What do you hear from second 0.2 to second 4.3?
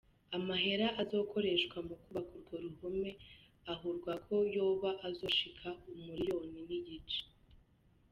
Amahera azokoreshwa mu kwubaka urwo ruhome aharurwa